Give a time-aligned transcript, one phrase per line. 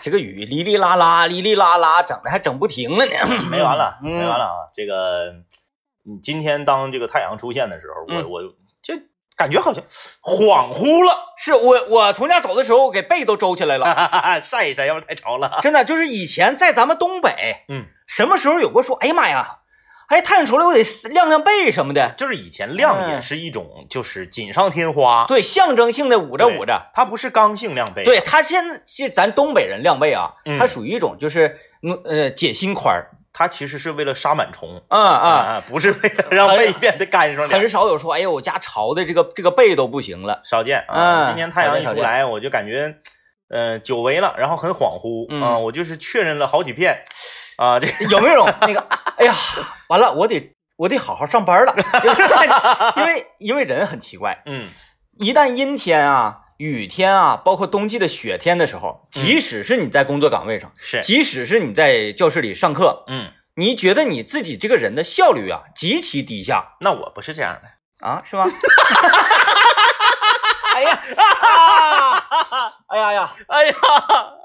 [0.00, 3.12] 这个雨哩哩啦啦，哩哩啦啦，整的还整不停了呢。
[3.50, 4.68] 没完了，嗯没完了啊！
[4.72, 5.32] 这个，
[6.04, 8.42] 你今天当这个太阳出现的时候，嗯我我
[8.82, 8.94] 就
[9.34, 9.82] 感觉好像
[10.22, 13.86] 恍惚了，是我我从家走的时候，我给被都皱起来了。
[14.44, 15.58] 晒一晒，要不然太潮了。
[15.62, 19.60] 真的，就是以前在咱们东北，嗯，什么时候有过说，哎呀妈呀，
[20.12, 26.90] 哎太阳出来我得晾晾被什么的，就是以前晾也嗯是一种，就是锦上添花，对，象征性的捂着捂着。
[26.92, 37.66] 它不是刚性晾被，对它现在是咱东北人晾被啊，嗯它属于一种就是嗯呃解心宽儿，它其实是为了杀螨虫啊啊，啊，不是为了让被变得干爽很。
[37.66, 40.42] 少有说，哎呀我家潮的这个这个被都不行了。
[40.44, 41.24] 少见啊！
[41.24, 42.94] 嗯今天太阳一出来，我就感觉，
[43.48, 46.98] 呃，久违了，然后很恍惚嗯啊，我就是确认了好几遍
[47.56, 48.80] 啊，这 有没有种那个？
[49.18, 49.34] 哎呀，
[49.88, 51.74] 完了，我得我得好好上班了，
[52.96, 54.64] 因为因为人很奇怪，嗯
[55.18, 68.46] 一旦阴天啊、雨天啊，包括冬季的雪天的时候，即使是你在工作岗位上，是即使是你在教室里上课，嗯，你觉得你自己这个人的效率啊极其低下那我不是这样的，啊，是吗？
[71.02, 73.74] 哎呀，啊、哎呀呀，哎呀，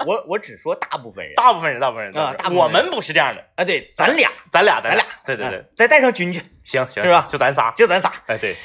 [0.05, 1.33] 我我只说大部分人。
[1.35, 2.63] 大部分人，大部分人，啊大部分人。
[2.63, 5.59] 我们不是这样的，啊，对，咱俩，咱俩，咱俩，对对对。
[5.59, 7.25] 啊，再带上君君，行行是吧？
[7.29, 8.11] 就咱仨，就咱仨。
[8.27, 8.55] 哎对，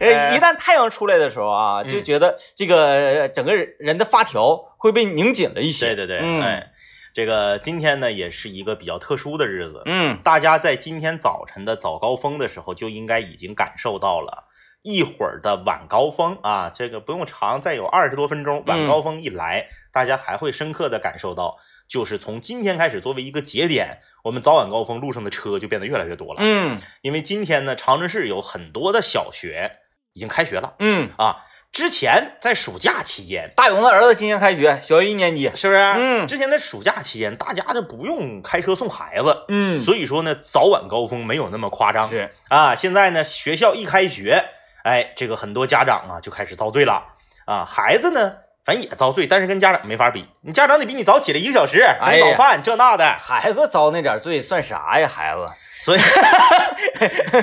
[0.00, 1.88] 呃， 一旦太阳出来的时候啊，嗯。
[1.88, 5.94] 就觉得这个呃整个人的发条会被拧紧了一些。
[5.94, 6.40] 对对对，嗯。
[6.42, 6.70] 哎，
[7.12, 14.44] 这个今天呢也是一个比较特殊的日子，嗯，大家在今天早晨的早高峰的时候就应该已经感受到了。
[14.82, 26.40] 一会儿的晚高峰啊，这个不用长，再有二十多分钟，晚高峰一来，大家还会深刻的感受到，就是从今天开始作为一个节点，我们早晚高峰路上的车就变得越来越多了。
[26.42, 29.72] 嗯因为今天呢，长春市有很多的小学
[30.12, 31.44] 已经开学了嗯，啊。
[31.72, 35.52] 之前在暑假期间，大勇的儿子今年开学，小学一年级。
[35.54, 35.78] 是不是？
[35.78, 42.08] 嗯之前在暑假期间，大家就不用开车送孩子，嗯所以说呢，早晚高峰没有那么夸张。
[42.08, 44.46] 是，啊，现在呢，学校一开学，
[44.84, 47.04] 哎，这个很多家长啊就开始遭罪了
[47.46, 48.32] 啊，孩子呢，
[48.64, 55.08] 反正也遭罪，但是跟家长没法比，你家长得比你早起来一个小时，哎呀整早饭、这那的，孩子遭那点罪算啥呀？
[55.08, 55.46] 孩子，
[55.84, 56.00] 所以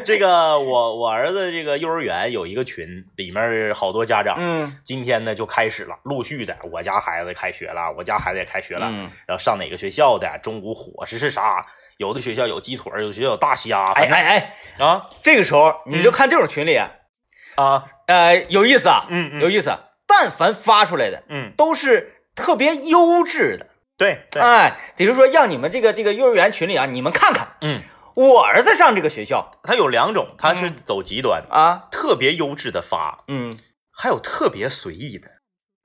[0.05, 11.65] 这个我我儿子这个幼儿园有一个群，里面好多家长，嗯今天呢就开始了，陆续的，我家孩子开学了，我家孩子也开学了，嗯，然后上哪个学校的，中午伙食是啥？
[11.97, 14.23] 有的学校有鸡腿，有的学校有大虾，哎哎
[14.77, 16.79] 哎，啊这个时候你就看这种群里，
[17.57, 19.77] 啊，呃，有意思啊，嗯嗯有意思。
[20.07, 27.81] 但凡发出来的嗯，都是特别优质的，对对，哎，比如说让你们这个这个幼儿园群里啊，你们看看，嗯。
[28.15, 33.59] 我儿子上这个学校他有两种，他是走极端，啊，特别优质的发，嗯
[33.91, 35.27] 还有特别随意的，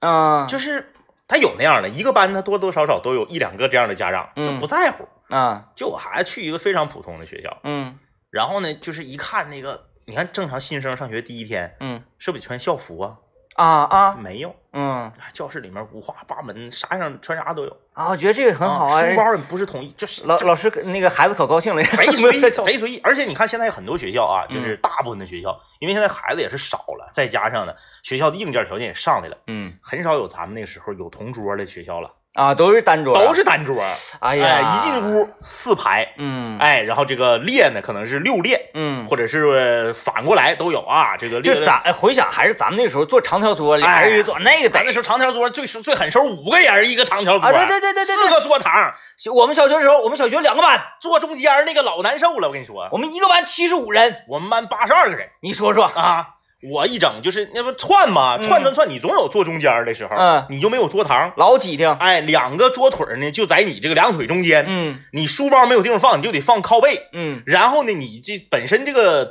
[0.09, 0.95] 啊，就是
[1.29, 5.07] 他有那样的，一个班他多多少少都有一两个这样的家长，嗯就不在乎。
[5.29, 7.99] 啊，就我孩子去一个非常普通的学校，嗯
[8.31, 12.03] 然后呢，就是一看那个，你看正常新生上学第一天嗯。
[12.19, 13.19] 是不是得穿校服啊？
[13.55, 15.13] 啊啊，没有，嗯。
[15.35, 22.99] 教室里面五花八门，啥样穿啥都有，啊，我觉得这个很好啊，书包也不是统一，就是老老师那个孩子可高兴了，贼 随意，贼随意。
[23.05, 29.77] 而且你看，现在有很多学校啊，就是大部分的学校，因为现在孩子也是少了，再加上呢，学校的硬件条件也上来了，嗯。
[29.83, 33.85] 很少有咱们那时候有同桌的学校了，啊，都是单桌啊，都是单桌。
[34.21, 36.57] 哎呀，哎，一进屋四排，嗯。
[36.59, 41.15] 哎，然后这个列呢可能是六列，嗯，或者是反过来都有啊。
[41.19, 48.95] 这个列就咱哎回想还是咱们那时候坐长条桌，俩人一坐，那个咱那时候长条桌最最狠时候五个人一个长条桌，啊，对对对对对四个桌堂，
[49.35, 52.49] 我们小学时候，我们小学两个班，坐中间那个老难受了。
[52.49, 55.29] 我跟你说，我们一个班七十五人，我们班八十二个人。
[55.41, 56.29] 你说说，啊。
[56.71, 58.43] 我一整就是那不串嘛，嗯。
[58.43, 60.47] 串串串，你总有坐中间的时候，嗯。
[60.51, 61.33] 你就没有桌堂。
[61.37, 64.99] 老挤挺，哎，两个桌腿呢就在你这个两腿中间，嗯。
[65.13, 67.09] 你书包没有地方放，你就得放靠背。
[67.13, 69.29] 嗯，然后呢，你这本身这个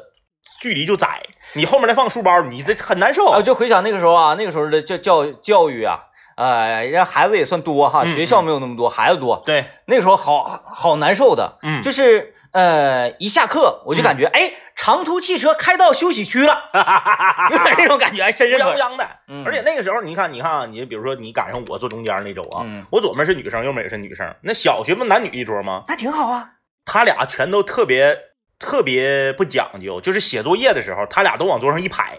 [0.61, 1.21] 距离就窄，
[1.53, 3.27] 你后面再放书包，你这很难受。
[3.27, 5.99] 啊，就回想那个时候啊，那个时候的教教教育啊，
[6.35, 11.81] 呃，人家孩子也算多哈，嗯学校没有那么多，孩子多，对，那个时候好好难受的，嗯。
[11.81, 14.51] 就是呃，一下课我就感觉，哎，
[14.83, 16.69] 长途汽车开到休息区了，
[17.51, 19.07] 有点那种感觉，哎，深乌深可泱乌泱的。
[19.27, 24.35] 嗯而且那个时候，你看，你看啊，你比如说你赶上我坐中间那周啊，嗯我左面是女生，右面也是女生。
[24.41, 25.83] 那小学不男女一桌吗？
[25.87, 26.49] 那挺好啊，
[26.83, 28.17] 他俩全都特别
[28.57, 32.17] 特别不讲究，就是写作业的时候，他俩都往桌上一排，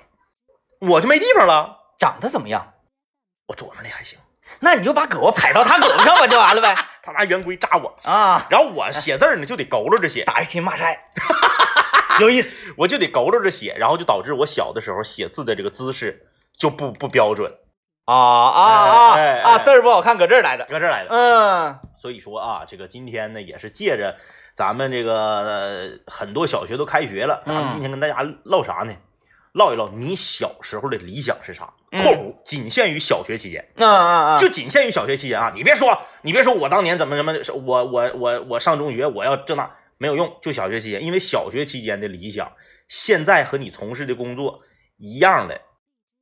[0.81, 1.79] 我就没地方了。
[1.99, 2.75] 长得怎么样？
[3.49, 4.17] 我左面那还行，
[4.61, 6.77] 那你就把胳膊拍到他胳膊上不就完了呗？
[7.03, 11.05] 他拿圆规扎我，啊，然后我写字呢就得佝偻着写，打一亲骂晒，
[12.21, 12.73] 有意思。
[12.77, 16.27] 我就得佝偻着写，然后就导致我小的时候写字的这个姿势
[16.59, 17.53] 就不不标准。
[18.05, 20.65] 啊啊啊哎哎啊，字儿不好看，搁这儿来的。
[20.65, 21.11] 搁这儿来的。
[21.11, 24.17] 嗯所以说啊，这个今天呢，也是借着
[24.55, 28.93] 咱们这个、呃很多小学都开学了，咱们嗯今天跟大家唠啥呢？
[29.53, 31.73] 唠一唠你小时候的理想是啥？
[31.93, 35.53] 嗯（括弧仅限于小学期间，嗯嗯嗯，就仅限于小学期间啊！
[35.55, 39.71] 你别说，你别说我当年怎么怎么，我我我我上中学我要这那
[40.03, 42.51] 没有用，就小学期间，因为小学期间的理想，
[42.89, 44.59] 现在和你从事的工作
[44.99, 45.61] 一样的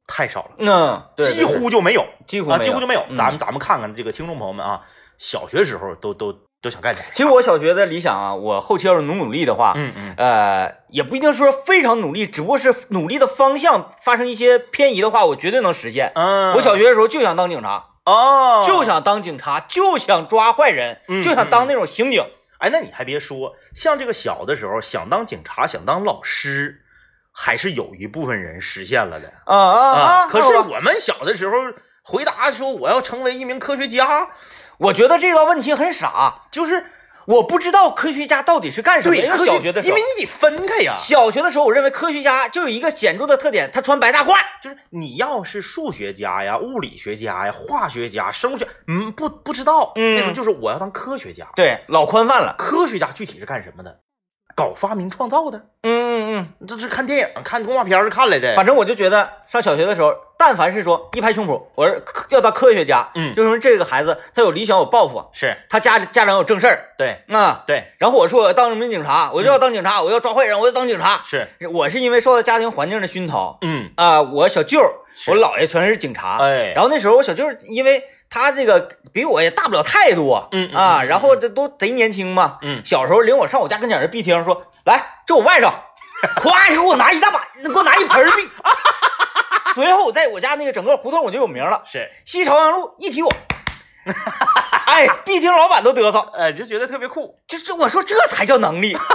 [0.06, 2.02] 太少了，嗯，对对几乎就没有。
[2.02, 3.00] 啊，几乎没几乎就没有。
[3.08, 4.82] 嗯咱们咱们看看这个听众朋友们啊，
[5.16, 6.30] 小学时候都都
[6.60, 7.00] 都想干啥？
[7.14, 16.12] 其实我小学的理想啊，我后期要是努努力的话，嗯嗯呃，也不一定说非常努力，只不过是努力的方向发生一些偏移的话，我绝对能实现。
[16.14, 22.22] 嗯，我小学的时候就想当警察，哦，就想当警察，就想抓坏人，嗯就想当那种刑警。
[22.60, 26.82] 哎，那你还别说，像这个小的时候想当警察、想当老师，
[27.32, 30.28] 还是有一部分人实现了的啊啊啊！
[30.28, 31.54] 可是我们小的时候
[32.02, 34.28] 回答说我要成为一名科学家，
[34.78, 36.84] 我觉得这个问题很傻，就是
[37.30, 39.14] 我不知道科学家到底是干什么。
[39.16, 40.94] 因为对科学小学的时候因为，你得分开呀。
[40.96, 44.34] 小学的时候，我认为科学家就有一个显著的特点，他穿白大褂。
[44.62, 51.46] 就是你要是数学家呀、物理学家呀、化学家、生物学，嗯，不不知道，嗯那时候就是我要当科学家。
[51.56, 52.54] 对，老宽泛了。
[52.58, 54.00] 科学家具体是干什么的？
[54.56, 55.88] 搞发明创造的，嗯
[56.36, 58.52] 嗯嗯这是看电影、看动画片儿看来的。
[58.52, 63.34] 嗯，反正我就觉得上小学的时候，但凡是说一拍胸脯，我是要当科学家，嗯。
[63.34, 65.54] 就说这个孩子他有理想有抱负，是。
[65.68, 67.22] 他家家长有正事儿对。
[67.28, 67.62] 啊。
[67.66, 67.92] 对。
[67.98, 71.20] 然后我说我要当名警察，我就要当警察，我要抓坏人，我要当警察。
[71.26, 73.90] 是，我是因为受到家庭环境的熏陶嗯。
[73.96, 74.80] 啊、我小舅
[75.26, 76.72] 我姥爷全是警察，哎。
[76.74, 82.80] 然后那时候我小舅因为他这个比我也大不了太多，嗯嗯啊，嗯然后这都贼年轻嘛，嗯。
[82.82, 85.70] 小时候领我上我家跟前儿的壁厅说，来，这我外甥，
[86.40, 88.48] 咵就给我拿一大把，给我拿一盆儿 币。
[89.74, 93.32] 随后在我家那个整个胡同我就有名了，是，西朝阳路一提我，
[94.86, 97.38] 哎，必听老板都嘚瑟，哎，就觉得特别酷。
[97.46, 98.96] 这这我说这才叫能力。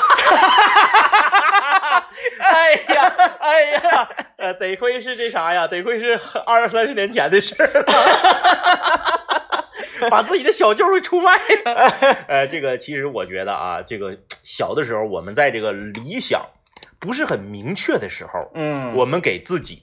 [2.39, 5.67] 哎呀，哎呀，呃，得亏是这啥呀？
[5.67, 7.83] 得亏是二三十年前的事儿了，
[10.09, 11.93] 把自己的小舅儿给出卖了。
[12.27, 16.45] 呃，这个其实我觉得啊，这个小的时候，我们在这个理想
[16.99, 19.81] 不是很明确的时候，嗯我们给自己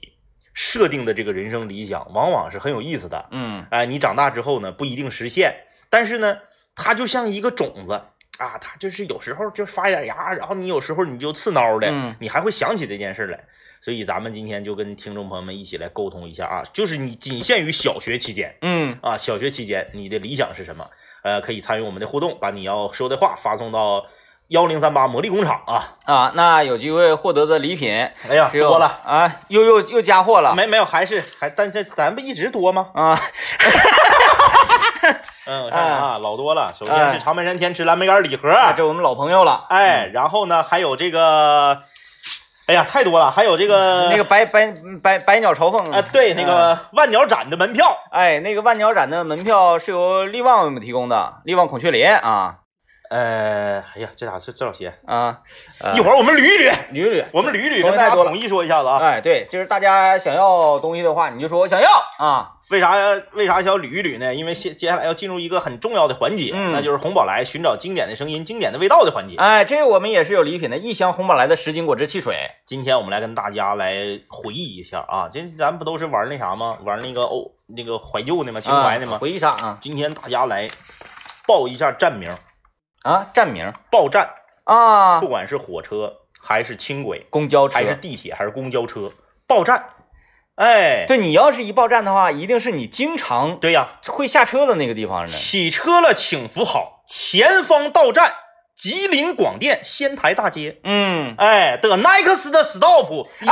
[0.53, 3.27] 设定的这个人生理想，往往是很有意思的。
[3.31, 5.53] 嗯哎，你长大之后呢，不一定实现，
[5.89, 6.37] 但是呢，
[6.75, 7.93] 它就像一个种子
[8.39, 13.43] 啊，它就是有时候就发一点芽，然后你有时候你就刺挠的，嗯你还会想起这件事来。
[13.81, 20.89] 所以咱们今天就跟听众朋友们一起来沟通一下啊，就是你仅限于小学期间嗯啊，小学期间你的理想是什么？
[21.23, 24.05] 呃，可以参与我们的互动，把你要说的话发送到
[24.53, 25.83] 幺零三八魔力工厂啊。
[26.05, 27.91] 啊，那有机会获得的礼品
[28.29, 30.53] 哎呀，多了，啊，又又又加货了。
[30.53, 32.85] 没没有，还是还，但这咱不一直多吗？
[32.93, 33.17] 啊，
[35.47, 36.71] 嗯，我看看啊，老多了。
[36.77, 38.73] 首先哎是长白山天池蓝莓干礼盒，啊。
[38.77, 41.81] 这我们老朋友了，哎，然后呢，还有这个，
[42.67, 44.71] 哎呀，太多了，还有这个那个百百
[45.01, 52.57] 百百鸟朝凤啊，对，那个万鸟展的门票，哎，那个万鸟展的门票是由力旺为我们提供的，力旺孔雀林啊
[53.13, 55.39] 呃，哎呀，这俩是这老些，啊，
[55.79, 58.97] 呃一会儿我们捋一捋，捋一捋，我们捋一捋，跟大家统一说一下子啊。
[58.97, 61.87] 哎，对，就是大家想要东西的话，你就说我想要
[62.17, 62.95] 啊，为啥
[63.33, 64.33] 为啥想捋一捋呢？
[64.33, 69.35] 因为接接下来要进入一个很重要的环节，嗯那就是红宝来寻找经典的声音、经典的味道的环节。
[69.35, 73.93] 哎，这个我们也是有礼品的，一箱红宝来的十斤果汁汽水，今天我们来跟大家来
[74.27, 76.79] 回忆一下啊，这咱不都是玩那啥吗？
[76.83, 78.59] 玩那个哦，那个怀旧的吗？
[78.59, 79.17] 情怀的吗？
[79.17, 80.67] 啊回忆啥啊今天大家来
[81.45, 82.31] 报一下站名，
[83.03, 84.31] 啊，站名报站，
[84.63, 85.19] 啊。
[85.19, 87.75] 不，管是火车还是轻轨，公交车。
[87.75, 89.11] 还是地铁还是公交车，
[89.45, 89.89] 报站。
[90.55, 95.27] 哎，对你要是一报站的话，一定是你经常对呀，会下车的那个地方呢。
[95.27, 98.33] 起车了，请扶好，前方到站，
[98.75, 100.79] 吉林广电仙台大街。
[100.83, 103.47] 嗯，哎，the next stop is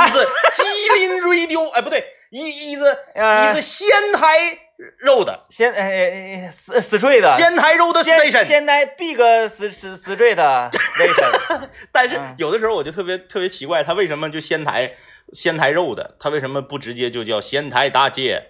[0.54, 2.82] 吉林 radio，哎，不对，一 is
[3.16, 4.58] 呃 is 仙台
[5.04, 7.30] road，先呃死死坠的。
[7.32, 8.44] 仙台 road 先 station。
[8.44, 9.16] 仙台 big
[9.48, 12.34] 死死死坠的 station， 但是嗯。
[12.38, 14.92] 有的时候我就特别特别奇怪，他为什么就仙台
[15.32, 18.48] 仙台 road，他为什么不直接就叫仙台大街？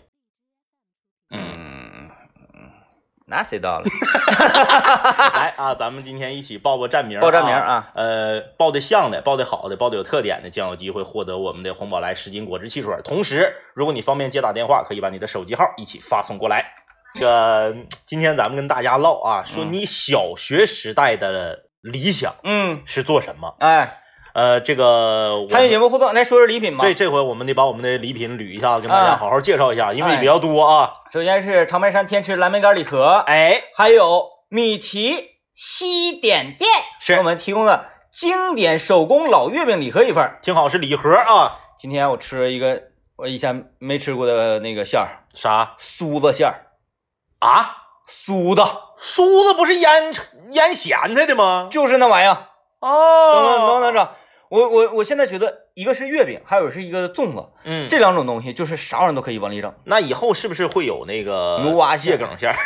[1.31, 2.11] 嗯，
[3.33, 3.85] 那谁到了？
[5.35, 12.95] 来啊，咱们今天一起报报站名，报站名啊，呃，报的像的，报的好的，报的有特点的，将有机会获得我们的红宝来十斤果汁汽水。
[13.03, 16.75] 同时，如果你方便接打电话，可以把你的手机号一起发送过来。
[17.15, 17.75] 这个
[18.05, 23.57] 今天咱们跟大家唠啊，说你小学时代的理想嗯，是做什么？
[23.61, 24.02] 哎，
[24.35, 26.85] 呃，这个参与节目互动，来说说礼品吧。
[26.85, 30.93] 这这回我们得把我们的礼品捋一下，跟大家啊好好介绍一下，因为哎比较多啊。
[31.13, 40.39] 首先是长白山天池蓝莓干礼盒，哎，还有米奇西点店是给我们提供的经典手工老月饼礼盒一份儿。
[40.43, 41.59] 挺好，是礼盒啊。
[41.79, 42.81] 今天我吃了一个
[43.17, 46.73] 我以前没吃过的那个馅儿，啥酥子馅儿，
[47.41, 47.77] 啊？
[48.09, 48.63] 酥子，
[48.99, 50.13] 酥子不是腌
[50.53, 51.69] 腌咸菜的吗？
[51.71, 52.49] 就是那玩意儿。
[52.81, 54.09] 哦，等等等等等，
[54.53, 59.75] 我我我现在觉得一个是月饼，还有是一个粽子，嗯，这两种东西就是啥玩意儿都可以往里整。
[59.85, 62.57] 那以后是不是会有那个牛蛙蟹梗馅儿？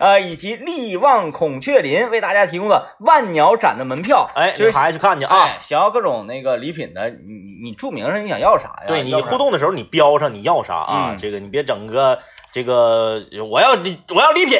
[0.00, 5.44] 呃，以及力旺孔雀林为大家提供的万鸟展的门票，哎，就孩子去看去啊。
[5.44, 8.84] 哎，想要各种那个礼品的，你你你注明上你想要啥呀？
[8.88, 11.10] 对你互动的时候，你标上你要啥啊？
[11.12, 12.18] 嗯这个你别整个
[12.50, 14.58] 这个我要礼我要礼品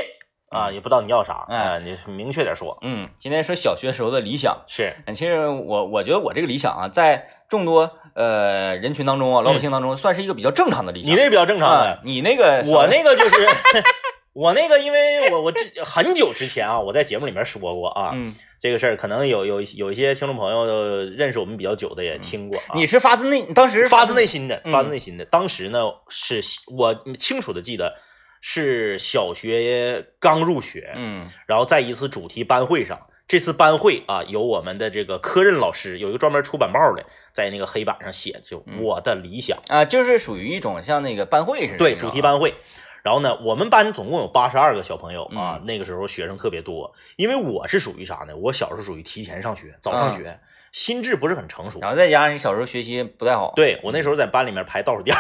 [0.51, 2.79] 啊，也不知道你要啥，哎哎，你明确点说。
[2.83, 4.63] 嗯，今天说小学时候的理想。
[4.67, 11.11] 是，嗯其实我我觉得我这个理想啊，在众多呃人群当中啊，老百姓当中，算是一个比较正常的理想。
[11.11, 13.47] 你那是比较正常啊的，你那个我那个就是
[14.33, 20.65] 我那个，因为我我之很久之前啊，我在节目里面说过啊，嗯，这个事儿可能有有有一些听众朋友
[21.17, 22.75] 认识我们比较久的也听过啊。
[22.75, 25.25] 你是发自内，当时发自内心的，嗯发自内心的。
[25.25, 26.41] 当时呢，是
[26.75, 27.97] 我清楚的记得
[28.41, 42.21] 是小学刚入学，嗯然后在一次主题班会上，这次班会啊，有我们的这个科任老师有一个专门出版报的，在那个黑板上写就嗯我的理想，啊，就是属于一种像那个班会似的，对，主题。
[42.23, 42.55] 班会。
[43.05, 46.93] 然后呢，我们班总共有八十二个小朋友啊，嗯那个时候学生特别多。
[47.17, 48.37] 因为我是属于啥呢？
[48.37, 50.41] 我小时候属于提前上学，早上学，
[50.73, 51.79] 心智不是很成熟。
[51.81, 55.19] 然后再加上你小时候学习不太好，对我那时候在班里面排倒数第二，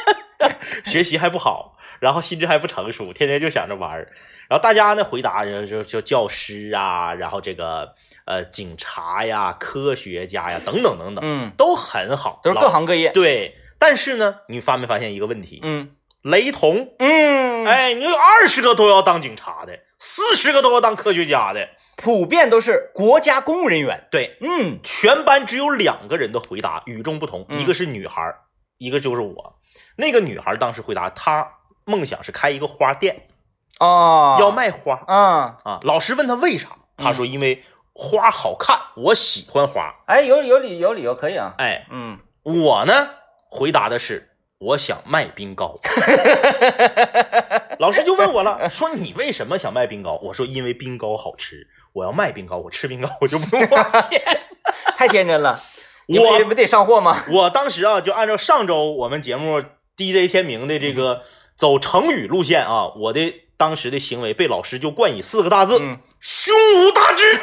[0.84, 4.12] 学习还不好，然后心智还不成熟，天天就想着玩儿。
[4.48, 13.10] 然后大家呢回答就就就教师啊，然后这个呃警察呀、科学家呀等等等等，嗯，都很好，都是各行各业。
[13.10, 13.54] 对。
[13.78, 15.60] 但是呢，你发没发现一个问题？
[15.62, 15.92] 嗯
[16.22, 21.66] 雷同，嗯，，哎，你有二十个都要当警察的，四十个都要当科学家的，
[21.96, 24.06] 普遍都是国家公务人员。
[24.10, 28.36] 对，嗯全班只有两个人的回答与众不同，嗯一个是女孩儿，
[28.76, 29.56] 一个就是我。
[29.96, 31.50] 那个女孩儿当时回答，她
[31.90, 33.26] 梦想是开一个花店，
[33.80, 35.80] 哦，要卖花啊，啊。
[35.82, 39.96] 老师问他为啥，他说因为花好看，我喜欢花。
[40.06, 41.54] 哎，有有理有理由可以啊。
[41.58, 43.08] 哎，嗯，我呢
[43.50, 45.74] 回答的是我想卖冰糕。
[47.80, 50.20] 老师就问我了，说你为什么想卖冰糕？
[50.22, 54.22] 我说因为冰糕好吃，我要卖冰糕，我吃冰糕我就不用花钱。
[54.96, 55.62] 太天真了。
[56.06, 57.24] 你我不不得上货吗？
[57.30, 59.62] 我当时啊，就按照上周我们节目
[59.96, 61.22] DJ 天明的这个
[61.60, 67.38] 走成语路线啊，我的当时的行为被老师就冠以四个大字：嗯胸无大志。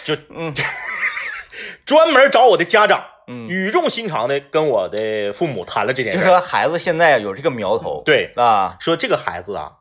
[0.02, 0.54] 就嗯
[1.84, 9.72] 专门找我的家长，嗯，语重心长的跟我的父母谈了这件就事就，说孩子现在有这个苗头，对，啊，说这个孩子啊，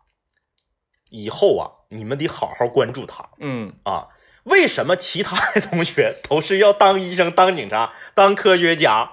[1.10, 4.10] 以后啊，你们得好好关注他嗯啊。
[4.44, 9.10] 为什么其他的同学都是要当医生、当警察、当科学家，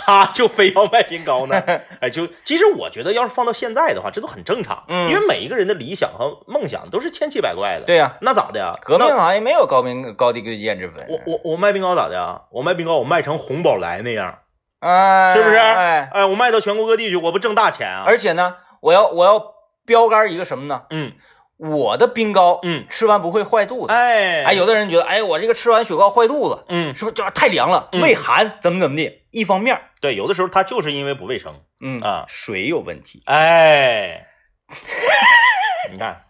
[0.00, 1.62] 他就非要卖冰糕呢？
[2.00, 8.74] 哎，就其实我觉得，要是放到现在的话，这都很正常，嗯因为每一个人的理想和梦想都是千奇百怪的。，对呀，那咋的呀？
[8.82, 11.04] 革命那行业没有高明高低贵贱之分。
[11.08, 12.42] 我我我卖冰糕咋的呀？
[12.50, 14.38] 我卖冰糕，我卖成红宝来那样，
[14.80, 15.56] 哎，是不是？
[15.56, 18.04] 哎，哎，我卖到全国各地去，我不挣大钱啊？
[18.06, 19.42] 而且呢，我要我要
[19.84, 20.82] 标杆一个什么呢？
[20.90, 21.12] 嗯
[21.58, 23.92] 我的冰糕，嗯，吃完不会坏肚子。
[23.92, 29.22] 哎哎，有的人觉得，哎，我这个吃完雪糕坏肚子，嗯，是不是就是太凉了，嗯胃寒，怎么怎么的？
[29.30, 31.54] 一方面，对，有的时候他就是因为不卫生。
[31.80, 34.26] 嗯啊水有问题，哎，
[35.92, 36.22] 你看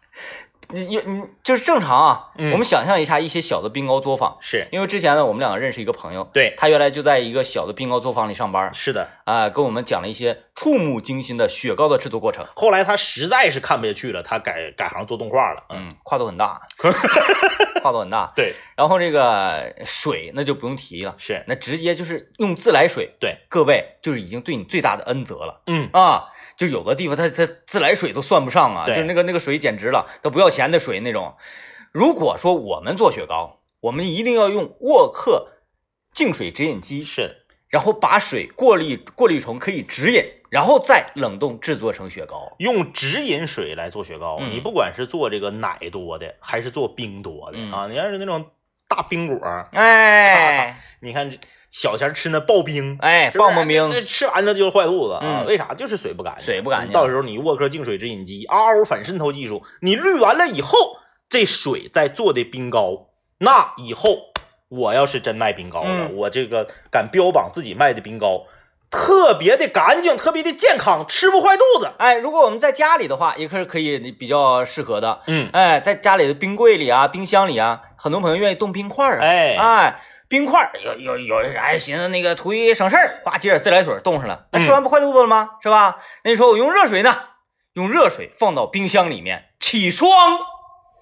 [0.70, 2.24] 你你你就是正常啊。
[2.36, 9.08] 嗯我们想象一下一些小的冰糕作坊，是因为之前呢，我们两个认识一个朋友，对，他原来就在一个小的冰糕作坊里上班，是的。
[9.24, 12.46] 啊，跟我们讲了一些触目惊心的雪糕的制作过程。
[12.56, 15.64] 后来他实在是看不下去了，他改改行做动画了。
[15.70, 16.60] 嗯，跨度很大，
[17.82, 18.32] 跨度很大。
[18.34, 23.16] 对，然后这个水那就不用提了，是，那直接就是用自来水。
[23.20, 26.28] 对，各位就是已经对你最大的恩泽了嗯，啊！
[26.56, 31.36] 就有的地方他他自来水都算不上啊，就是那个那个水简直了，都不要钱的水那种。
[31.92, 35.48] 如果说我们做雪糕，我们一定要用沃克
[36.12, 42.54] 净水直饮机，是，然后把水过滤过滤成可以直饮，然后再冷冻制作成雪糕。
[42.58, 48.50] 用直饮水来做雪糕，嗯你不管是做这个奶多的，还是做冰多的、嗯啊，你要是那种
[48.88, 51.38] 大冰果，哎你看这
[51.78, 52.98] 小前吃那刨冰。
[53.00, 55.20] 哎，棒棒冰那，吃完了就是坏肚子啊？
[55.22, 55.72] 嗯为啥？
[55.74, 60.76] 就是水不干净，水不干净到时候你沃克净水直饮机，嗷嗷反渗透技术，你滤完了以后，
[61.28, 64.18] 这水再做的冰糕，那以后
[64.68, 68.46] 我要是真卖冰糕了，嗯我这个敢标榜自己卖的冰糕
[68.90, 71.92] 特别的干净，特别的健康，吃不坏肚子。
[71.98, 75.20] 哎，如果我们在家里的话，也可是可以比较适合的。
[75.28, 79.22] 嗯，哎，在家里的冰柜里啊、冰箱里啊，很多朋友愿意冻冰块儿啊。
[79.22, 85.50] 哎哎，冰块有有有人哎寻思那个图一省事儿，呱接点自来水冻上了，那吃完不坏肚子了吗？
[85.62, 85.98] 是吧？
[86.24, 87.16] 那你说我用热水呢？
[87.74, 90.08] 用热水放到冰箱里面起霜，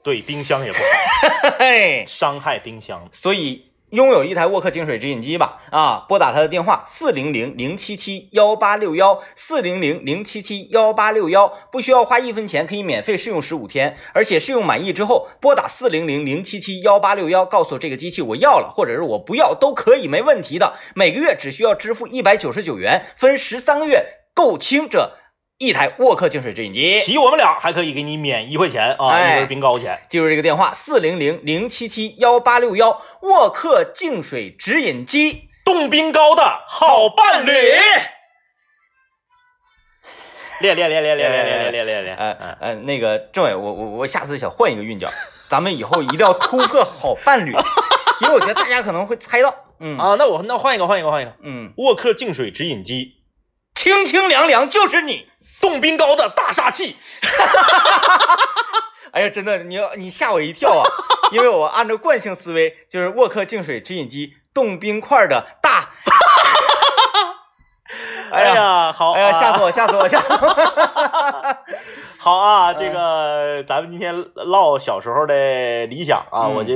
[0.04, 2.04] 对，冰箱也不好， 嘿嘿。
[2.06, 3.08] 伤害冰箱。
[3.10, 20.74] 所以拥有一台沃克净水直饮机吧，啊，拨打他的电话四零零零七七幺八六幺四零零零七七幺八六幺，不需要花一分钱，可以免费试用十五天，而且试用满意之后，拨打四零零零七七幺八六幺，告诉这个机器我要了，或者是我不要都可以，没问题的。
[20.96, 25.12] 每个月只需要支付一百九十九元，分十三个月购清这
[25.58, 27.00] 一台沃克净水直饮机。
[27.00, 29.98] 提我们俩还可以给你免一块钱啊，哎一根冰糕钱。
[30.08, 35.48] 记住这个电话四零零零七七幺八六幺，沃克净水直饮机。
[35.64, 37.50] 冻冰糕的好伴侣，
[40.60, 42.16] 练练练练练练练练练练练。
[42.16, 45.10] 呃呃，那个政委，我我我下次想换一个韵脚，
[45.50, 47.50] 咱们以后一定要突破好伴侣，
[48.22, 53.14] 因为我觉得大家可能会猜到，嗯啊，那我那换一个换一个换一个，嗯，沃克净水直饮机，
[53.74, 55.26] 清清凉凉就是你。
[55.60, 56.96] 冻冰糕的大杀器。
[59.12, 60.84] 哎呀，真的，你要你吓我一跳啊！
[61.32, 65.88] 因为我按照惯性思维，就是沃克净水直饮机冻冰块的大。
[68.30, 69.66] 哎呀，好，哎呀，吓死我！
[69.66, 71.56] 我，吓死我，吓死我！
[72.18, 76.74] 好啊，这个咱们今天唠小时候的理想啊，嗯我就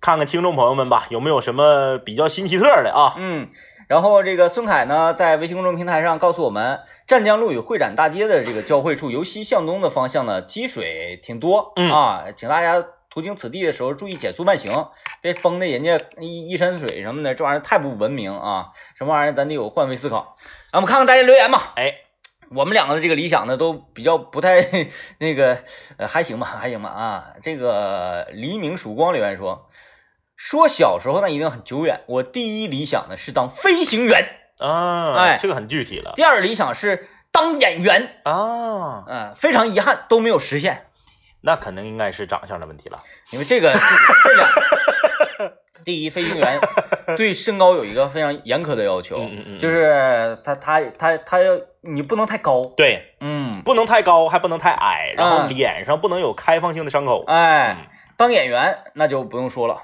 [0.00, 3.14] 看看听众朋友们吧，有没有什么比较新奇特的啊？
[3.16, 3.48] 嗯，
[3.88, 14.88] 然后这个孙凯呢，在微信公众平台上告诉我们，湛江路与会展大街的这个交汇处，由西向东的方向呢，积水挺多、嗯啊，请大家途经此地的时候注意减速慢行，
[15.22, 18.72] 别崩的人家一一身水什么的，这玩意儿太不文明啊！
[18.96, 20.36] 什么玩意儿，咱得有换位思考。
[20.70, 21.72] 让我们看看大家留言吧。
[21.76, 21.94] 哎，
[22.50, 24.60] 我们两个的这个理想呢，都比较不太
[25.18, 25.58] 那个，
[25.96, 27.32] 呃，还行吧，还行吧啊。
[27.42, 29.67] 这个黎明曙光留言说，
[30.38, 32.04] 说小时候那一定很久远。
[32.06, 34.24] 我第一理想呢是当飞行员，
[34.60, 38.20] 啊，哎这个很具体了第二理想是当演员。
[38.22, 40.86] 啊，嗯、非常遗憾都没有实现，
[41.40, 43.02] 那可能应该是长相的问题了。
[43.32, 45.52] 因为这个这这两，
[45.84, 46.60] 第一，飞行员
[47.16, 57.24] 对身高有一个非常严苛的要求，嗯嗯嗯就是他他他他要你不能太高，对，嗯，不能太高，还不能太矮，然后嗯脸上不能有开放性的伤口。
[57.26, 57.76] 哎。
[57.80, 57.86] 嗯
[58.18, 59.80] 当演员那就不用说了。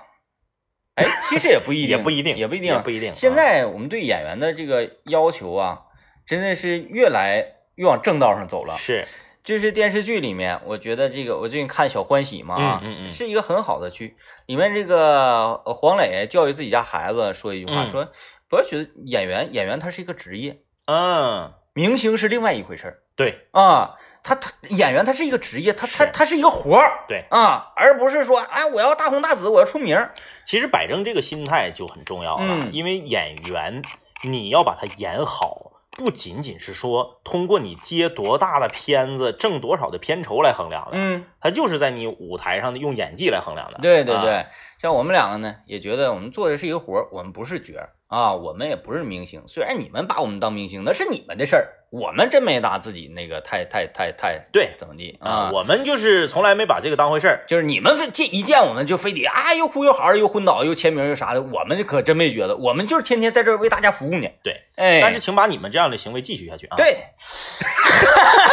[0.95, 3.13] 哎，其实也不一定，也不一定，也不一定，也不一定。
[3.15, 5.83] 现啊在我们对演员的这个要求啊，
[6.27, 8.75] 真的是越来越往正道上走了。
[8.77, 9.05] 是，
[9.43, 14.17] 就是电视剧里面，我觉得这个我最近看《小欢喜》嘛，啊嗯嗯嗯是一个很好的剧。
[14.47, 18.09] 里面这个呃黄磊教育自己家孩子说一句话，嗯说
[18.49, 23.97] 不要觉得演员演员他是一个职业，嗯，明星是另外一回事儿对啊。
[24.25, 27.27] 他他演员他是一个职业，他他他是一个活儿，对。
[27.31, 30.13] 啊，而不是说哎我要大红大紫，我要出名儿。
[30.45, 33.83] 其实摆正这个心态就很重要了，嗯因为演员
[34.23, 43.77] 你要把它演好，不仅仅是说通过你接多大的片子挣多少的片酬来衡量的，嗯，它就是在你舞台上的用演技来衡量的。
[43.77, 44.47] 啊对对对，
[44.79, 49.43] 像我们两个呢，也觉得我们做的是一个活儿，我们不是角儿啊，我们也不是明星。
[49.47, 57.45] 虽然你们把我们当明星，那是你们的事儿，我们真没拿自己那个太太太太对怎么地啊啊。，我们就是从来没把这个当回事儿。
[57.49, 64.29] 就是你们非见一见我们就非得啊又哭又嚎的又昏倒又签名又啥的，我们可真没觉得，我们就是天天在这儿为大家服务呢。
[64.45, 66.99] 对，哎，但是请把你们这样的行为继续下去啊。，对，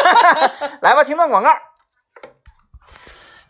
[0.82, 1.50] 来吧，听段广告。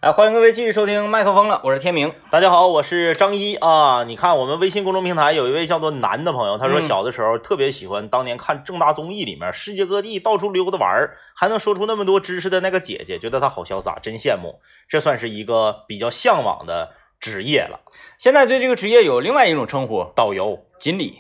[0.02, 2.12] 哎，欢迎各位继续收听麦克风了，我是天明。
[2.32, 4.04] 大家好，我是张一啊。
[4.04, 14.60] 你看我们微信公众平台有一位叫做南的朋友，他说嗯小的时候特别喜欢当年看正大综艺里面世界各地到处溜达玩儿，还能说出那么多知识的那个姐姐，觉得她好潇洒，真羡慕。
[14.90, 17.82] 这算是一个比较向往的职业了，
[18.18, 21.20] 现在对这个职业有另外一种称呼，导游锦鲤。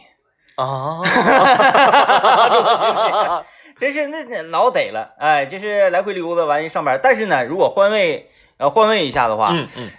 [0.55, 1.01] 啊。
[3.79, 6.99] 真是那那老得了，哎，就是来回溜达完一上班。
[7.01, 8.29] 但是呢，如果换位
[8.61, 9.91] 呃换位一下的话，嗯嗯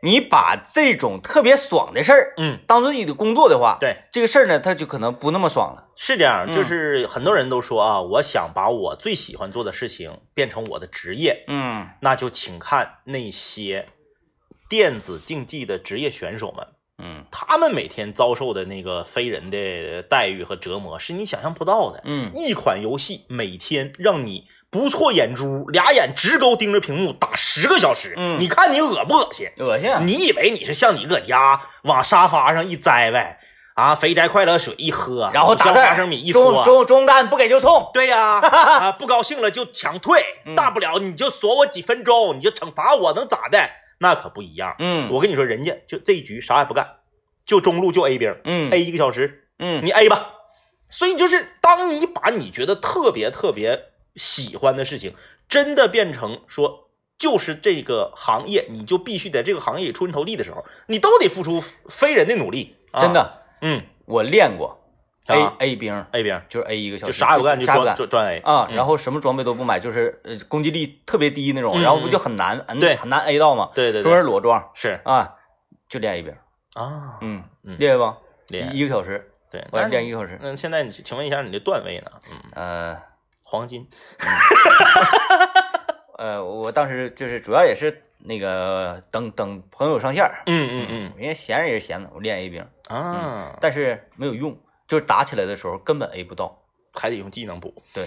[0.00, 5.88] 你把这种特别爽的事儿嗯，当做自己的工作的话，对，这个事儿呢，他就可能不那么爽了。
[5.96, 13.88] 是这样，嗯就是很多人都说啊，我想把我最喜欢做的事情变成我的职业，嗯那就请看那些
[14.68, 16.66] 电子竞技的职业选手们。
[17.00, 22.02] 嗯他们每天遭受的那个非人的待遇和折磨，是你想象不到的。
[22.04, 29.48] 嗯一款游戏每天让你不错眼珠，俩眼直勾盯着屏幕打十个小时，嗯你看你恶不恶心？
[29.58, 30.00] 恶心啊。
[30.04, 33.38] 你以为你是像你搁家往沙发上一栽呗，
[33.74, 37.90] 啊，肥宅快乐水一喝，然后打字花生米一中搓，中中单不给就冲。
[37.94, 43.70] 对呀、 啊，不高兴了就强退，嗯大不了你就锁我几分钟，你就惩罚我，能咋的？
[44.00, 44.76] 那可不一样。
[44.78, 46.86] 嗯我跟你说，人家就这一局啥也不干，
[47.46, 50.34] 就中路就 A 兵、嗯 a 一个小时，嗯你 A 吧。
[50.90, 53.87] 所以就是当你把你觉得特别特别
[54.18, 55.14] 喜欢的事情，
[55.48, 62.76] 真的变成说就是这个行业，你就必须在这个行业里出人头地的时候，你都得付出非人的努力。
[62.90, 63.82] 啊、真，的，嗯。
[64.06, 64.80] 我练过
[65.26, 65.54] A 啊。
[65.58, 68.74] A 兵，，A 兵就是 A 一个小时，就啥也不干就啥也不干专 A 啊，嗯。
[68.76, 72.96] 然后什么装备都不买，就是呃攻击力特别低那种，嗯然后不就很难，嗯对。
[72.96, 73.70] 很难 A 到吗？
[73.74, 75.00] 对对对，裸装是。
[75.04, 75.34] 啊，
[75.88, 76.32] 就练 A 兵，
[76.74, 77.76] 啊，嗯，嗯。
[77.78, 78.16] 厉害吧？
[78.48, 82.10] 厉害一一个小时，对，我练一个小时，那现在你请问一下你的段位呢？
[82.30, 83.02] 嗯，呃
[83.50, 83.88] 黄金
[86.18, 94.54] 呃，我当时就是主要也是那个等等朋友上线儿，嗯嗯嗯人家闲着也是闲着，我练 A 兵，啊，但是没有用，
[94.86, 96.60] 就是打起来的时候根本 A 不到，
[96.92, 97.82] 还得用技能补。
[97.94, 98.06] 对，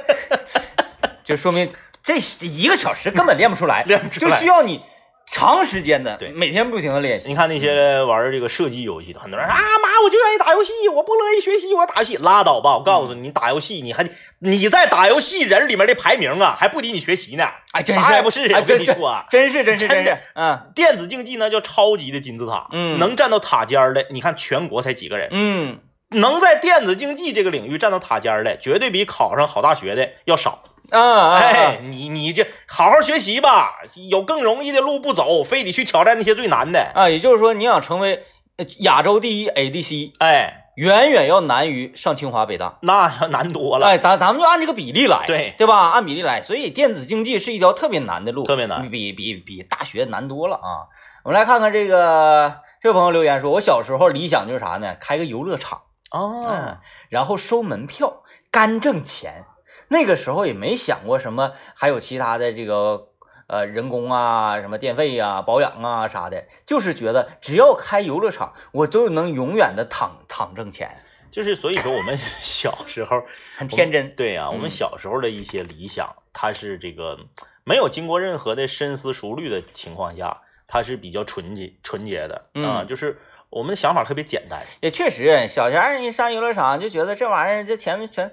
[1.24, 4.82] 就说明这一个小时根本练不出来， 就练不出来需要你
[5.30, 6.30] 长时间的，对。
[6.32, 7.28] 每天不停的练习。
[7.28, 12.76] 你看那些玩这个射击游戏的，很多人啊妈，我就愿意打游戏，我不乐意学习，我打游戏，拉倒吧！
[12.76, 14.04] 我告诉你，你打游戏，你还
[14.40, 17.44] 你在打游戏人里面的排名啊，还不敌你学习呢。
[17.72, 20.72] 哎，真，啥也不是，哎，我跟你说啊，真是真是真真的是，嗯。
[20.74, 22.98] 电子竞技呢叫超级的金字塔，嗯。
[22.98, 25.78] 能站到塔尖儿的，你看全国才几个人，嗯，
[26.10, 30.64] 能在电子竞技这个领域站到塔尖儿的，绝对比考上好大学的要少。
[30.90, 36.90] 啊啊，哎，你你这好好学习吧，有更容易的路不走，非得去挑战那些最难的。
[36.94, 38.24] 啊，也就是说，你想成为
[38.56, 42.78] 呃亚洲第一 ADC，哎，远远要难于上清华北大。
[42.82, 43.86] 那要难多了。
[43.86, 45.90] 哎，咱咱们就按这个比例来，对对吧？
[45.90, 50.88] 按比例来，所以电子竞技是一条特别难的路，特别难比比比大学难多了啊。
[51.22, 54.96] 我们来看看这个这位朋友留言说，我小时候理想就是啥呢？
[54.98, 56.78] 开个游乐场，哦嗯，
[57.10, 59.44] 然后收门票，干挣钱。
[59.92, 63.08] 那个时候也没想过什么，还有其他的这个
[63.48, 70.96] 呃人工啊、什么电费呀、保养啊啥的，就是觉得只要开游乐场，我都能永远的躺躺挣钱，
[71.28, 73.22] 就是所以说我们小时候
[73.58, 74.08] 很天真。
[74.14, 77.18] 对呀、我们嗯小时候的一些理想，它是这个
[77.64, 83.18] 没有经过任何的深思熟虑的情况下，它是比较纯洁纯洁的啊、嗯就是
[83.50, 84.60] 我们的想法特别简单。
[84.80, 88.32] 也确实，小前儿你上游乐场就觉得这玩意儿这钱全，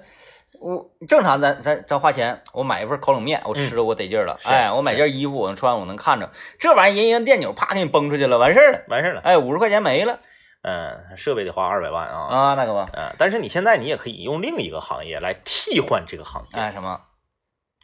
[0.60, 4.36] 我正常咱咱咱花钱，我买一份烤冷面，我吃了我得劲儿了。
[4.44, 6.30] 嗯哎，我买件衣服，我能穿我能看着。
[6.58, 8.82] 这玩意儿人家电钮啪给你崩出去了，完事儿了。
[8.88, 10.18] 完事儿了，哎，五十块钱没了。
[10.62, 17.00] 嗯，设备得花二百万啊，啊，那个吧，嗯，但是你现在你也可以用另一个行业来替换这个行业，哎什么？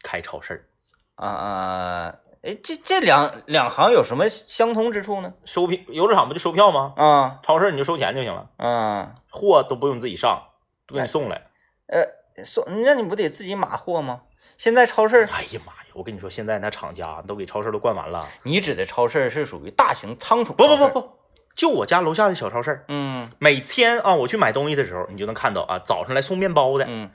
[0.02, 0.54] 开超市。
[0.54, 0.66] 儿
[1.14, 5.32] 啊啊，哎这这两两行有什么相通之处呢？
[5.44, 6.92] 收票，游乐场不就收票吗？
[6.96, 7.38] 啊。
[7.44, 9.14] 超市你就收钱就行了，啊。
[9.30, 10.42] 货都不用自己上，
[10.88, 11.46] 都给你送来。
[11.86, 12.02] 呃，
[12.42, 14.22] 送那你不得自己码货吗？
[14.56, 15.88] 现在超市，哎呀妈呀！
[15.94, 18.26] 我跟你说，现在那厂家都给超市都灌完了。
[18.44, 20.52] 你指的超市是属于大型仓储？
[20.52, 21.10] 不不不，不，
[21.56, 27.10] 就我家楼下的小超市，嗯每天啊，我去买东西的时候，你就能看到啊，早上来送面包的，嗯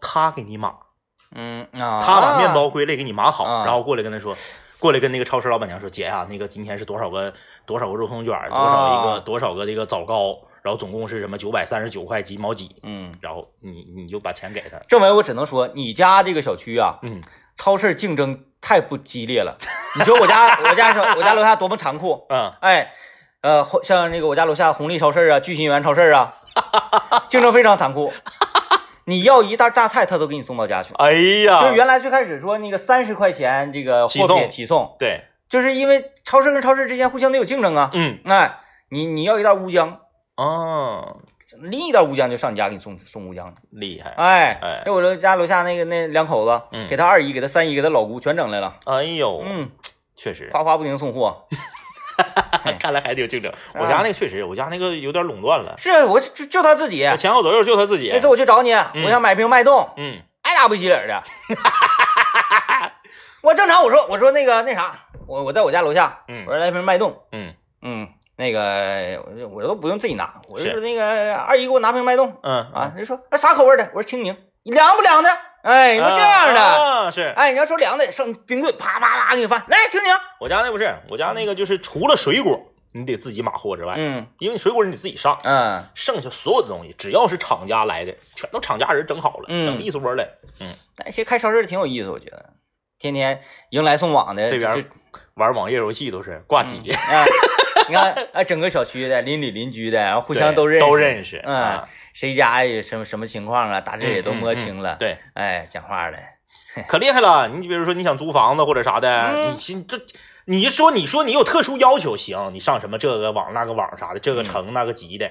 [0.00, 0.74] 他给你码，
[1.34, 4.36] 嗯啊，他把面包归类给你码好，啊然后过来跟他说，
[4.78, 7.32] 过来跟那个超市老板娘说，姐呀、那个今天是多少个
[7.64, 13.14] 多少个肉松卷，多少一个、啊多少个这个枣糕，然后总共是什么九百三十九块几毛几，嗯。
[13.20, 17.20] 然后你你就把钱给他，政委，我只能说，你家这个小区啊，嗯，
[17.56, 19.58] 超市竞争太不激烈了。
[19.98, 22.24] 你说我家我家小我家楼下多么残酷？
[22.28, 22.92] 嗯，哎，
[23.42, 26.32] 呃，像那个我家楼下红利超市啊、聚鑫源超市啊，
[27.28, 28.12] 竞争非常残酷。
[29.06, 30.94] 你要一袋榨菜，他都给你送到家去。
[30.94, 31.12] 哎
[31.44, 37.90] 呀，就是原来最开始说那个三十块钱这个货起送品起送，对，就是因为超市跟超市之间互相得有竞争啊。
[37.94, 40.01] 嗯，哎，你你要一袋乌姜，
[40.36, 41.20] 哦，
[41.60, 43.54] 拎一袋乌江就上你家给你送送乌江。
[43.70, 48.76] 厉害，哎，哎就我楼家楼下那个那两口子，嗯给他二姨、给他三姨、给他老姑全整来了。
[48.86, 49.70] 哎呦，嗯，
[50.16, 51.46] 确实，夸夸不停送货。
[52.64, 53.52] 嘿 看来还得有竞争。
[53.74, 57.04] 我啊家那个确实，我家那个有点垄断了，是我就就他自己。
[57.06, 58.18] 我前后左右就他自己那。
[58.18, 58.72] 次我去找你，
[59.04, 61.22] 我想买瓶脉动，嗯，爱答不起理儿的。
[63.42, 64.94] 我正常我说我说那个那啥，
[65.26, 68.08] 我我在我家楼下，嗯我说来瓶脉动，嗯嗯，
[68.42, 73.84] 那个我我都不用自己拿，我就说那个二姨给我拿瓶脉动嗯啊，人说那啥口味的？
[73.94, 75.30] 我说青柠，凉不凉的？
[75.62, 80.12] 哎，你说这样的，啊是哎，你要说凉的，上冰柜啪啪啪给你放，来青柠。
[80.40, 82.60] 我家那不是，我家那个就是除了水果，
[82.92, 90.26] 你得自己码货之外，嗯因为你水果你得自己上，嗯，剩下所有的东西只要是厂家来的，全都厂家人整好了，嗯整利索了。
[90.96, 92.50] 但其实开超市挺有意思，我觉得，
[92.98, 94.84] 天天迎来送往的，这边
[95.34, 97.24] 玩网页游戏都是挂机，啊，
[97.88, 104.96] 你看啊，整个小区的邻里邻居的，然后互相都认识，都认识嗯啊，谁家有什么什么情况啊，大致也都摸清了。
[104.96, 106.18] 对，哎，讲话了，
[106.88, 107.48] 可厉害了。
[107.48, 110.00] 你比如说你想租房子或者啥的，嗯你心这。
[110.44, 115.30] 你说，你说你有特殊要求行，你上什么这个网那个网啥的，这个嗯城那个级的，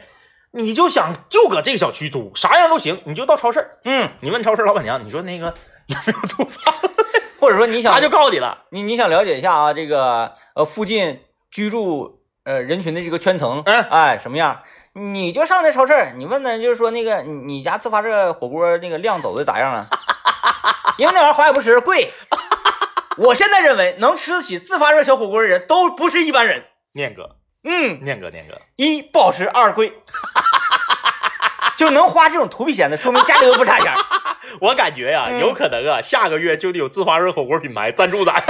[0.51, 5.53] 你就想就搁这个小区租，啥样都行，你就到超市，嗯，你问超市老板娘，你说那个
[5.87, 6.73] 有没有租房，
[7.41, 8.63] 或者说你想他就告诉你了。
[8.69, 11.19] 你你想了解一下啊，这个呃附近
[11.51, 14.61] 居住呃人群的这个圈层，嗯哎什么样？
[14.93, 19.85] 你就上那超市，你问他，就是说那个你你家自发热火锅那个量走的咋样啊？
[20.97, 22.11] 因为那玩意儿花也不实，贵。
[23.17, 26.65] 我现在认为能吃得起自发热小火锅的人都不是一般人。
[26.93, 29.93] 念哥，嗯，念哥，念哥，一不好吃，二贵，
[31.77, 33.97] 就能花这种图笔钱的，说明家里都不差钱儿。
[34.59, 38.43] 我感觉呀、嗯有可能啊，下个月就得有自发热火锅品牌赞助咱，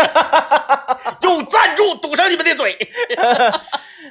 [1.22, 2.78] 用赞助堵上你们的嘴。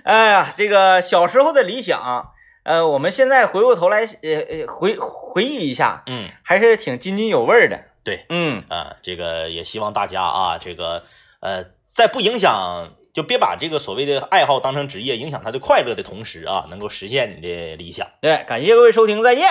[0.04, 7.80] 哎呀，这个小时候的理想，呃，我们现在回过头来，呃呃，回回忆一下，嗯，还是挺津津有味儿的。
[8.02, 11.04] 对，嗯，啊，这个也希望大家啊，这个
[11.40, 18.06] 呃，在不影响，就别把这个所谓的爱好当成职业，影响他的快乐的同时啊，能够实现你的理想。
[18.20, 19.50] 对，感谢各位收听，再见。